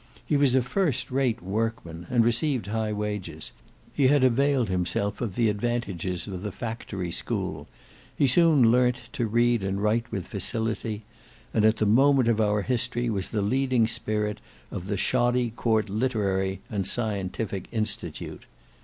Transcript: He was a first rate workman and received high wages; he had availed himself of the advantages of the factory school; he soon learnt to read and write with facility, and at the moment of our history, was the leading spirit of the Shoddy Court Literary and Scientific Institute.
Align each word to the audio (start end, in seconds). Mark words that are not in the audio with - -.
He 0.25 0.35
was 0.35 0.55
a 0.55 0.63
first 0.63 1.11
rate 1.11 1.43
workman 1.43 2.07
and 2.09 2.25
received 2.25 2.65
high 2.65 2.91
wages; 2.91 3.51
he 3.93 4.07
had 4.07 4.23
availed 4.23 4.67
himself 4.67 5.21
of 5.21 5.35
the 5.35 5.47
advantages 5.47 6.25
of 6.25 6.41
the 6.41 6.51
factory 6.51 7.11
school; 7.11 7.67
he 8.15 8.25
soon 8.25 8.71
learnt 8.71 9.09
to 9.13 9.27
read 9.27 9.63
and 9.63 9.79
write 9.79 10.11
with 10.11 10.25
facility, 10.25 11.03
and 11.53 11.63
at 11.65 11.77
the 11.77 11.85
moment 11.85 12.29
of 12.29 12.41
our 12.41 12.63
history, 12.63 13.11
was 13.11 13.29
the 13.29 13.43
leading 13.43 13.87
spirit 13.87 14.41
of 14.71 14.87
the 14.87 14.97
Shoddy 14.97 15.51
Court 15.51 15.87
Literary 15.87 16.61
and 16.67 16.87
Scientific 16.87 17.67
Institute. 17.71 18.47